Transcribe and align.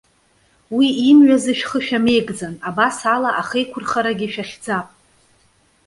Уи 0.75 0.87
имҩазы 1.09 1.53
шәхы 1.59 1.79
шәамеигӡан, 1.85 2.53
абас 2.67 2.97
ала 3.13 3.31
ахеиқәырхарагьы 3.41 4.27
шәахьӡап. 4.33 4.87